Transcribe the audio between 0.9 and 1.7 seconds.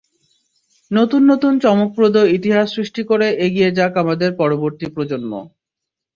নতুন নতুন